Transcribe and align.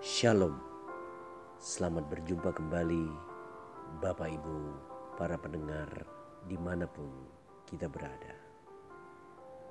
Shalom, 0.00 0.56
selamat 1.60 2.08
berjumpa 2.08 2.56
kembali 2.56 3.04
Bapak 4.00 4.32
Ibu, 4.32 4.58
para 5.20 5.36
pendengar 5.36 5.92
di 6.48 6.56
mana 6.56 6.88
pun 6.88 7.12
kita 7.68 7.84
berada. 7.84 8.32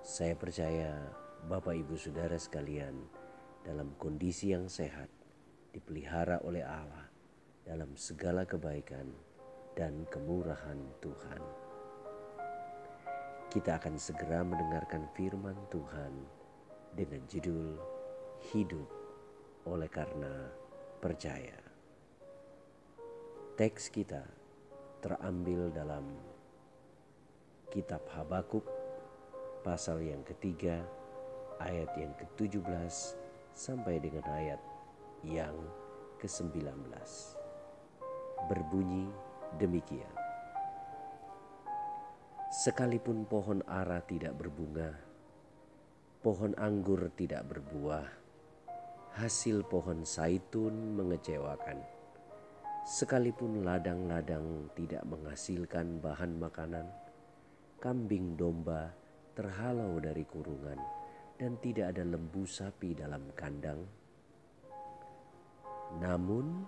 Saya 0.05 0.37
percaya 0.37 1.10
Bapak 1.50 1.73
Ibu 1.81 1.97
Saudara 1.97 2.37
sekalian 2.37 3.10
dalam 3.65 3.97
kondisi 3.97 4.54
yang 4.54 4.69
sehat, 4.69 5.10
dipelihara 5.73 6.46
oleh 6.46 6.62
Allah 6.62 7.09
dalam 7.65 7.97
segala 7.97 8.46
kebaikan 8.46 9.09
dan 9.73 10.05
kemurahan 10.14 10.77
Tuhan. 11.01 11.41
Kita 13.50 13.82
akan 13.82 13.97
segera 13.97 14.46
mendengarkan 14.46 15.09
firman 15.18 15.58
Tuhan 15.73 16.14
dengan 16.94 17.26
judul 17.26 17.82
Hidup 18.54 18.98
oleh 19.70 19.88
karena 19.88 20.50
percaya. 20.98 21.58
Teks 23.54 23.94
kita 23.94 24.26
terambil 25.00 25.70
dalam 25.70 26.09
kitab 27.70 28.02
Habakuk 28.09 28.66
pasal 29.62 30.02
yang 30.02 30.26
ketiga 30.26 30.82
ayat 31.62 31.92
yang 32.00 32.16
ke-17 32.18 32.66
sampai 33.54 34.00
dengan 34.02 34.26
ayat 34.32 34.62
yang 35.22 35.55
ke-19. 36.17 36.64
Berbunyi 38.48 39.12
demikian. 39.59 40.16
Sekalipun 42.50 43.30
pohon 43.30 43.62
ara 43.70 44.02
tidak 44.02 44.34
berbunga, 44.40 44.98
pohon 46.26 46.58
anggur 46.58 47.12
tidak 47.14 47.45
berbuah, 47.45 48.08
hasil 49.18 49.66
pohon 49.66 50.06
saitun 50.06 50.94
mengecewakan. 50.94 51.82
Sekalipun 52.86 53.66
ladang-ladang 53.66 54.70
tidak 54.74 55.06
menghasilkan 55.06 56.02
bahan 56.02 56.38
makanan, 56.38 56.88
kambing 57.78 58.34
domba 58.34 58.94
terhalau 59.34 59.98
dari 60.02 60.26
kurungan, 60.26 60.78
dan 61.40 61.56
tidak 61.64 61.96
ada 61.96 62.04
lembu 62.04 62.44
sapi 62.44 62.92
dalam 62.98 63.30
kandang. 63.38 63.82
Namun, 66.02 66.66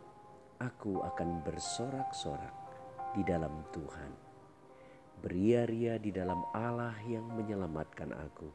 aku 0.61 1.01
akan 1.01 1.45
bersorak-sorak 1.45 2.55
di 3.17 3.21
dalam 3.25 3.65
Tuhan, 3.73 4.11
beria-ria 5.25 5.97
di 5.97 6.13
dalam 6.13 6.41
Allah 6.53 6.95
yang 7.05 7.27
menyelamatkan 7.33 8.13
aku. 8.13 8.49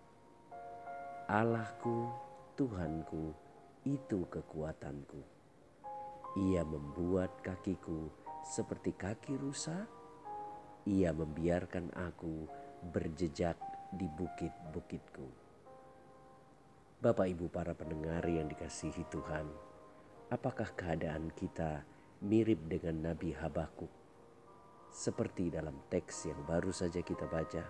Allahku, 1.27 2.09
Tuhanku, 2.55 3.46
itu 3.87 4.27
kekuatanku. 4.27 5.23
Ia 6.51 6.67
membuat 6.67 7.39
kakiku 7.41 8.11
seperti 8.43 8.93
kaki 8.99 9.39
rusa. 9.39 9.87
Ia 10.91 11.15
membiarkan 11.15 11.95
aku 11.95 12.51
berjejak 12.91 13.57
di 13.95 14.11
bukit-bukitku. 14.11 15.27
Bapak, 16.99 17.31
ibu, 17.31 17.47
para 17.47 17.73
pendengar 17.79 18.27
yang 18.27 18.51
dikasihi 18.51 19.07
Tuhan, 19.07 19.47
apakah 20.35 20.75
keadaan 20.75 21.31
kita 21.31 21.87
mirip 22.27 22.67
dengan 22.67 23.11
Nabi 23.13 23.31
Habakuk? 23.35 23.91
Seperti 24.91 25.53
dalam 25.53 25.77
teks 25.93 26.27
yang 26.27 26.41
baru 26.47 26.73
saja 26.73 27.05
kita 27.05 27.29
baca, 27.29 27.63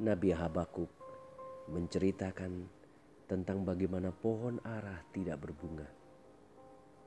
Nabi 0.00 0.32
Habakuk 0.32 0.88
menceritakan 1.68 2.79
tentang 3.30 3.62
bagaimana 3.62 4.10
pohon 4.10 4.58
arah 4.66 5.06
tidak 5.14 5.38
berbunga, 5.38 5.86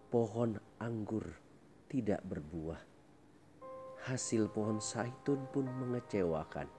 pohon 0.08 0.56
anggur 0.80 1.28
tidak 1.92 2.24
berbuah, 2.24 2.80
hasil 4.08 4.48
pohon 4.48 4.80
saitun 4.80 5.44
pun 5.52 5.68
mengecewakan, 5.68 6.72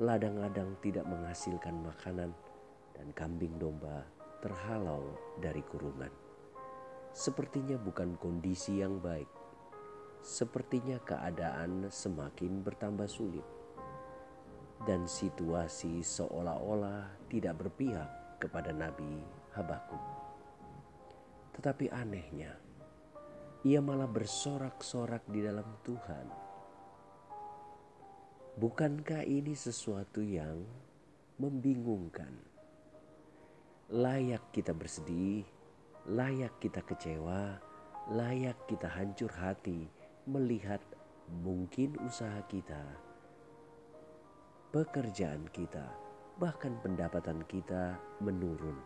ladang-ladang 0.00 0.72
tidak 0.80 1.04
menghasilkan 1.04 1.76
makanan, 1.84 2.32
dan 2.96 3.12
kambing 3.12 3.52
domba 3.60 4.08
terhalau 4.40 5.12
dari 5.44 5.60
kurungan. 5.60 6.08
Sepertinya 7.12 7.76
bukan 7.76 8.16
kondisi 8.16 8.80
yang 8.80 9.04
baik, 9.04 9.28
sepertinya 10.24 10.96
keadaan 11.04 11.92
semakin 11.92 12.64
bertambah 12.64 13.04
sulit 13.04 13.44
dan 14.86 15.10
situasi 15.10 16.00
seolah-olah 16.00 17.26
tidak 17.26 17.58
berpihak 17.58 18.38
kepada 18.38 18.70
Nabi 18.70 19.18
Habakuk. 19.50 20.00
Tetapi 21.58 21.90
anehnya, 21.90 22.54
ia 23.66 23.82
malah 23.82 24.06
bersorak-sorak 24.06 25.26
di 25.26 25.42
dalam 25.42 25.66
Tuhan. 25.82 26.26
Bukankah 28.56 29.26
ini 29.26 29.58
sesuatu 29.58 30.22
yang 30.22 30.62
membingungkan? 31.42 32.30
Layak 33.90 34.54
kita 34.54 34.70
bersedih, 34.70 35.42
layak 36.06 36.62
kita 36.62 36.80
kecewa, 36.86 37.58
layak 38.14 38.56
kita 38.70 38.86
hancur 38.86 39.34
hati 39.34 39.90
melihat 40.30 40.82
mungkin 41.42 41.98
usaha 42.06 42.38
kita 42.46 43.05
pekerjaan 44.74 45.46
kita, 45.54 45.86
bahkan 46.36 46.74
pendapatan 46.82 47.46
kita 47.46 47.98
menurun. 48.18 48.78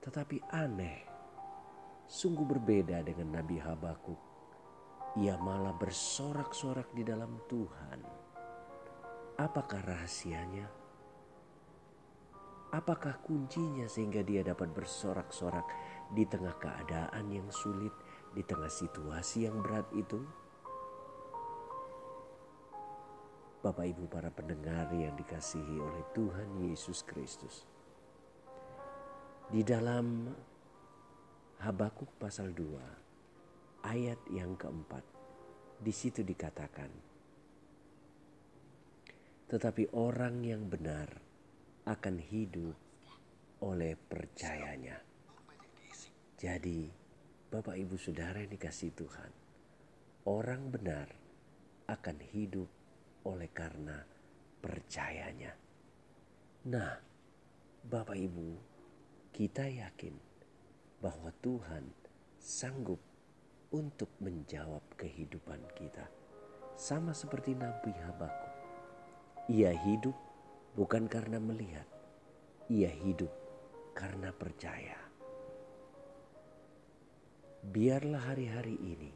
Tetapi 0.00 0.40
aneh, 0.54 1.04
sungguh 2.08 2.46
berbeda 2.46 3.04
dengan 3.04 3.42
Nabi 3.42 3.60
Habakuk. 3.60 4.20
Ia 5.18 5.34
malah 5.42 5.74
bersorak-sorak 5.74 6.94
di 6.94 7.02
dalam 7.02 7.34
Tuhan. 7.50 8.00
Apakah 9.36 9.82
rahasianya? 9.82 10.70
Apakah 12.70 13.18
kuncinya 13.26 13.90
sehingga 13.90 14.22
dia 14.22 14.46
dapat 14.46 14.70
bersorak-sorak 14.70 15.66
di 16.14 16.22
tengah 16.22 16.54
keadaan 16.62 17.26
yang 17.26 17.50
sulit, 17.50 17.90
di 18.30 18.46
tengah 18.46 18.70
situasi 18.70 19.50
yang 19.50 19.58
berat 19.58 19.90
itu? 19.98 20.22
Bapak 23.60 23.84
Ibu 23.92 24.08
para 24.08 24.32
pendengar 24.32 24.88
yang 24.96 25.12
dikasihi 25.20 25.76
oleh 25.76 26.00
Tuhan 26.16 26.64
Yesus 26.64 27.04
Kristus. 27.04 27.68
Di 29.52 29.60
dalam 29.60 30.32
Habakuk 31.60 32.08
pasal 32.16 32.56
2 32.56 33.84
ayat 33.84 34.16
yang 34.32 34.56
keempat 34.56 35.04
di 35.76 35.92
situ 35.92 36.24
dikatakan 36.24 36.88
tetapi 39.44 39.92
orang 39.92 40.40
yang 40.40 40.64
benar 40.64 41.10
akan 41.84 42.16
hidup 42.16 42.78
oleh 43.60 43.92
percayanya. 43.92 45.04
Jadi 46.40 46.88
Bapak 47.52 47.76
Ibu 47.76 47.98
Saudara 48.00 48.40
yang 48.40 48.56
dikasih 48.56 48.96
Tuhan, 48.96 49.30
orang 50.24 50.70
benar 50.72 51.12
akan 51.90 52.16
hidup 52.32 52.79
oleh 53.24 53.50
karena 53.52 54.00
percayanya. 54.60 55.52
Nah, 56.68 56.92
Bapak 57.80 58.16
Ibu, 58.16 58.48
kita 59.32 59.64
yakin 59.64 60.12
bahwa 61.00 61.32
Tuhan 61.40 61.88
sanggup 62.36 63.00
untuk 63.72 64.10
menjawab 64.20 64.82
kehidupan 65.00 65.60
kita. 65.72 66.04
Sama 66.76 67.12
seperti 67.16 67.56
Nabi 67.56 67.92
Habakuk. 67.92 68.54
Ia 69.48 69.72
hidup 69.72 70.16
bukan 70.76 71.08
karena 71.08 71.40
melihat. 71.40 71.86
Ia 72.70 72.92
hidup 72.92 73.32
karena 73.96 74.30
percaya. 74.32 74.96
Biarlah 77.60 78.32
hari-hari 78.32 78.76
ini 78.80 79.12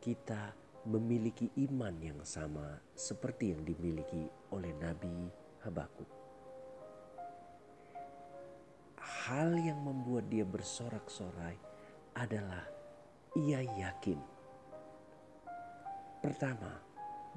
kita 0.00 0.56
memiliki 0.88 1.52
iman 1.68 1.92
yang 2.00 2.16
sama 2.24 2.80
seperti 2.96 3.52
yang 3.52 3.60
dimiliki 3.60 4.24
oleh 4.56 4.72
Nabi 4.80 5.28
Habakuk. 5.60 6.08
Hal 8.96 9.52
yang 9.60 9.84
membuat 9.84 10.32
dia 10.32 10.48
bersorak-sorai 10.48 11.60
adalah 12.16 12.64
ia 13.36 13.60
yakin 13.60 14.16
pertama 16.24 16.80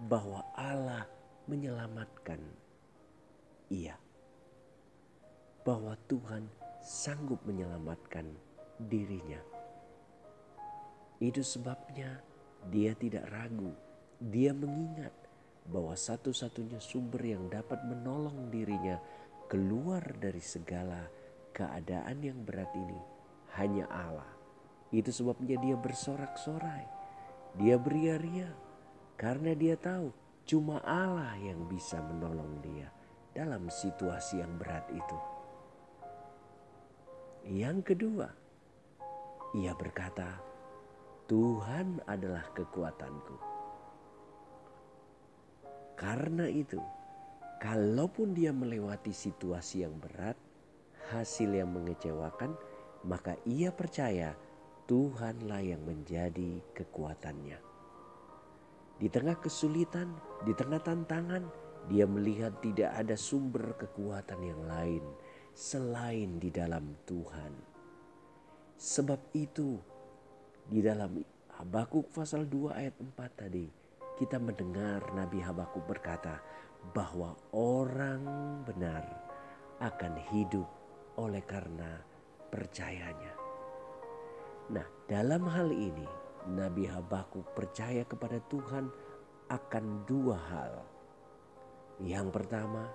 bahwa 0.07 0.47
Allah 0.55 1.03
menyelamatkan 1.51 2.39
ia. 3.67 3.99
Bahwa 5.61 5.93
Tuhan 6.09 6.47
sanggup 6.81 7.43
menyelamatkan 7.45 8.31
dirinya. 8.81 9.37
Itu 11.21 11.45
sebabnya 11.45 12.30
dia 12.69 12.93
tidak 12.93 13.25
ragu. 13.33 13.73
Dia 14.21 14.53
mengingat 14.53 15.13
bahwa 15.65 15.97
satu-satunya 15.97 16.77
sumber 16.77 17.21
yang 17.25 17.49
dapat 17.49 17.81
menolong 17.87 18.53
dirinya 18.53 19.01
keluar 19.49 20.03
dari 20.21 20.41
segala 20.41 21.09
keadaan 21.55 22.21
yang 22.21 22.39
berat 22.45 22.69
ini 22.77 23.01
hanya 23.57 23.89
Allah. 23.89 24.29
Itu 24.91 25.09
sebabnya 25.09 25.57
dia 25.57 25.75
bersorak-sorai. 25.79 26.85
Dia 27.59 27.75
beria-ria 27.75 28.51
karena 29.19 29.51
dia 29.55 29.75
tahu 29.75 30.11
cuma 30.47 30.79
Allah 30.83 31.35
yang 31.39 31.67
bisa 31.67 31.99
menolong 31.99 32.59
dia 32.63 32.91
dalam 33.31 33.67
situasi 33.71 34.43
yang 34.43 34.55
berat 34.59 34.87
itu. 34.91 35.17
Yang 37.47 37.95
kedua, 37.95 38.27
ia 39.57 39.73
berkata, 39.75 40.50
"Tuhan 41.31 42.03
adalah 42.11 42.43
kekuatanku." 42.51 43.39
Karena 45.95 46.51
itu, 46.51 46.81
kalaupun 47.63 48.35
dia 48.35 48.51
melewati 48.51 49.15
situasi 49.15 49.87
yang 49.87 49.95
berat, 49.95 50.35
hasil 51.15 51.55
yang 51.55 51.71
mengecewakan, 51.71 52.51
maka 53.07 53.39
ia 53.47 53.71
percaya 53.71 54.35
Tuhanlah 54.91 55.63
yang 55.63 55.87
menjadi 55.87 56.59
kekuatannya. 56.75 57.55
Di 58.99 59.07
tengah 59.07 59.39
kesulitan, 59.39 60.11
di 60.43 60.51
tengah 60.51 60.83
tantangan, 60.83 61.47
dia 61.89 62.05
melihat 62.05 62.59
tidak 62.59 62.93
ada 62.93 63.15
sumber 63.15 63.73
kekuatan 63.79 64.41
yang 64.43 64.61
lain 64.67 65.03
selain 65.55 66.37
di 66.37 66.53
dalam 66.53 66.93
Tuhan. 67.09 67.53
Sebab 68.77 69.33
itu 69.37 69.77
di 70.71 70.79
dalam 70.79 71.19
Habakuk 71.59 72.15
pasal 72.15 72.47
2 72.47 72.71
ayat 72.71 72.95
4 72.95 73.43
tadi 73.43 73.67
kita 74.15 74.39
mendengar 74.39 75.03
Nabi 75.11 75.43
Habakuk 75.43 75.83
berkata 75.83 76.39
bahwa 76.95 77.35
orang 77.51 78.23
benar 78.63 79.03
akan 79.83 80.15
hidup 80.31 80.63
oleh 81.19 81.43
karena 81.43 81.99
percayanya. 82.47 83.35
Nah, 84.71 84.87
dalam 85.11 85.43
hal 85.51 85.75
ini 85.75 86.07
Nabi 86.55 86.87
Habakuk 86.87 87.51
percaya 87.51 88.07
kepada 88.07 88.39
Tuhan 88.47 88.87
akan 89.51 89.85
dua 90.07 90.39
hal. 90.39 90.73
Yang 91.99 92.31
pertama, 92.31 92.87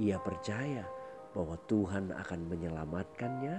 ia 0.00 0.16
percaya 0.16 0.88
bahwa 1.36 1.60
Tuhan 1.68 2.16
akan 2.16 2.40
menyelamatkannya, 2.48 3.54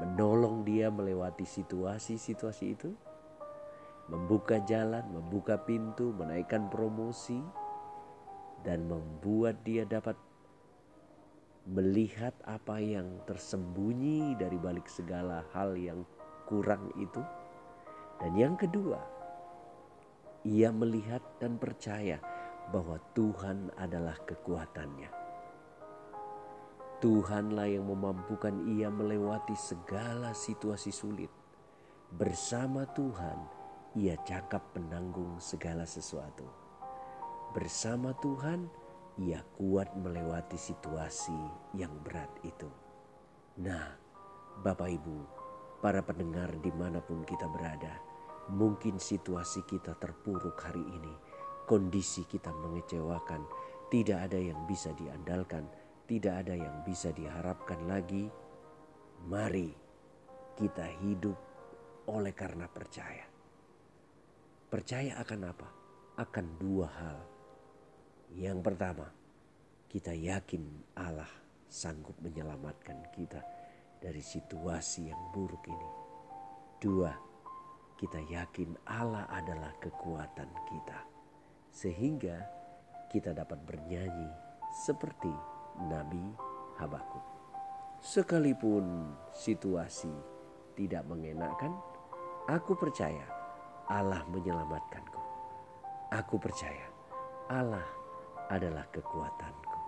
menolong 0.00 0.64
dia 0.64 0.88
melewati 0.88 1.44
situasi-situasi 1.44 2.64
itu, 2.72 2.90
membuka 4.08 4.58
jalan, 4.64 5.04
membuka 5.12 5.60
pintu, 5.60 6.10
menaikkan 6.16 6.72
promosi, 6.72 7.38
dan 8.64 8.88
membuat 8.88 9.60
dia 9.62 9.84
dapat 9.84 10.16
melihat 11.68 12.32
apa 12.48 12.80
yang 12.80 13.20
tersembunyi 13.28 14.34
dari 14.40 14.56
balik 14.56 14.88
segala 14.88 15.44
hal 15.52 15.76
yang 15.76 16.02
kurang 16.48 16.88
itu. 16.96 17.20
Dan 18.20 18.32
yang 18.36 18.56
kedua, 18.56 19.00
ia 20.48 20.72
melihat 20.72 21.20
dan 21.36 21.60
percaya 21.60 22.16
bahwa 22.72 22.96
Tuhan 23.12 23.68
adalah 23.76 24.16
kekuatannya. 24.24 25.19
Tuhanlah 27.00 27.64
yang 27.64 27.88
memampukan 27.88 28.52
ia 28.68 28.92
melewati 28.92 29.56
segala 29.56 30.36
situasi 30.36 30.92
sulit. 30.92 31.32
Bersama 32.12 32.84
Tuhan, 32.92 33.40
ia 33.96 34.20
cakap 34.20 34.76
penanggung 34.76 35.40
segala 35.40 35.88
sesuatu. 35.88 36.44
Bersama 37.56 38.12
Tuhan, 38.20 38.68
ia 39.16 39.40
kuat 39.56 39.96
melewati 39.96 40.60
situasi 40.60 41.40
yang 41.72 41.90
berat 42.04 42.28
itu. 42.44 42.68
Nah, 43.64 43.96
Bapak 44.60 44.92
Ibu, 44.92 45.18
para 45.80 46.04
pendengar 46.04 46.52
di 46.60 46.68
mana 46.76 47.00
pun 47.00 47.24
kita 47.24 47.48
berada, 47.48 47.96
mungkin 48.52 49.00
situasi 49.00 49.64
kita 49.64 49.96
terpuruk 49.96 50.60
hari 50.60 50.84
ini, 50.84 51.16
kondisi 51.64 52.28
kita 52.28 52.52
mengecewakan, 52.52 53.40
tidak 53.88 54.28
ada 54.28 54.36
yang 54.36 54.60
bisa 54.68 54.92
diandalkan, 55.00 55.64
tidak 56.10 56.42
ada 56.42 56.58
yang 56.58 56.82
bisa 56.82 57.14
diharapkan 57.14 57.86
lagi. 57.86 58.26
Mari 59.30 59.70
kita 60.58 60.82
hidup 61.06 61.38
oleh 62.10 62.34
karena 62.34 62.66
percaya. 62.66 63.30
Percaya 64.66 65.22
akan 65.22 65.40
apa? 65.46 65.68
Akan 66.18 66.58
dua 66.58 66.90
hal. 66.90 67.18
Yang 68.34 68.58
pertama, 68.58 69.06
kita 69.86 70.10
yakin 70.10 70.66
Allah 70.98 71.30
sanggup 71.70 72.18
menyelamatkan 72.18 73.14
kita 73.14 73.38
dari 74.02 74.22
situasi 74.22 75.14
yang 75.14 75.22
buruk 75.30 75.62
ini. 75.70 75.90
Dua, 76.82 77.14
kita 77.94 78.18
yakin 78.18 78.82
Allah 78.90 79.30
adalah 79.30 79.78
kekuatan 79.78 80.50
kita, 80.66 81.06
sehingga 81.70 82.42
kita 83.06 83.30
dapat 83.30 83.62
bernyanyi 83.62 84.30
seperti 84.86 85.59
Nabi 85.88 86.20
Habakuk. 86.76 87.24
Sekalipun 88.00 89.12
situasi 89.32 90.12
tidak 90.76 91.04
mengenakan, 91.08 91.76
aku 92.48 92.72
percaya 92.76 93.24
Allah 93.88 94.24
menyelamatkanku. 94.32 95.20
Aku 96.10 96.40
percaya 96.40 96.88
Allah 97.52 97.84
adalah 98.48 98.88
kekuatanku. 98.88 99.78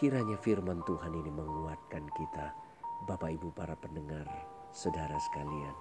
Kiranya 0.00 0.36
firman 0.40 0.80
Tuhan 0.88 1.12
ini 1.12 1.28
menguatkan 1.28 2.08
kita, 2.16 2.56
Bapak 3.04 3.36
Ibu 3.36 3.52
para 3.52 3.76
pendengar, 3.76 4.24
saudara 4.72 5.16
sekalian. 5.30 5.76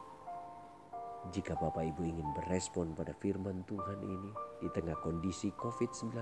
Jika 1.32 1.56
Bapak 1.56 1.84
Ibu 1.96 2.04
ingin 2.04 2.28
berespon 2.36 2.96
pada 2.96 3.12
firman 3.16 3.64
Tuhan 3.68 4.00
ini 4.04 4.32
di 4.60 4.68
tengah 4.72 4.96
kondisi 5.04 5.52
COVID-19, 5.56 6.16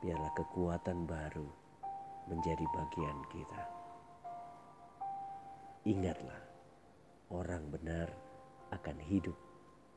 biarlah 0.00 0.32
kekuatan 0.36 1.08
baru 1.08 1.48
menjadi 2.28 2.64
bagian 2.74 3.18
kita. 3.32 3.62
Ingatlah, 5.86 6.42
orang 7.30 7.70
benar 7.70 8.10
akan 8.74 8.98
hidup 9.06 9.38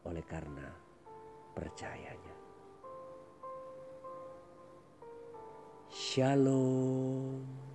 oleh 0.05 0.21
karena 0.23 0.69
percayanya. 1.57 2.35
Shalom. 5.89 7.68